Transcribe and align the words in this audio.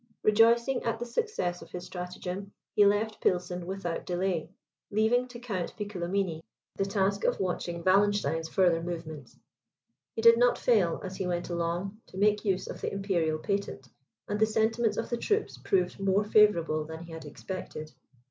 Rejoicing 0.23 0.81
at 0.81 0.97
the 0.97 1.05
success 1.05 1.61
of 1.61 1.69
his 1.69 1.85
stratagem, 1.85 2.53
he 2.73 2.87
left 2.87 3.21
Pilsen 3.21 3.67
without 3.67 4.03
delay, 4.03 4.49
leaving 4.89 5.27
to 5.27 5.37
Count 5.37 5.75
Piccolomini 5.77 6.41
the 6.75 6.85
task 6.85 7.23
of 7.23 7.39
watching 7.39 7.83
Wallenstein's 7.83 8.49
further 8.49 8.81
movements. 8.81 9.37
He 10.15 10.23
did 10.23 10.39
not 10.39 10.57
fail, 10.57 10.99
as 11.03 11.17
he 11.17 11.27
went 11.27 11.51
along, 11.51 12.01
to 12.07 12.17
make 12.17 12.43
use 12.43 12.65
of 12.67 12.81
the 12.81 12.91
imperial 12.91 13.37
patent, 13.37 13.89
and 14.27 14.39
the 14.39 14.47
sentiments 14.47 14.97
of 14.97 15.11
the 15.11 15.17
troops 15.17 15.59
proved 15.59 15.99
more 15.99 16.23
favourable 16.23 16.83
than 16.83 17.03
he 17.03 17.11
had 17.11 17.25
expected. 17.25 17.91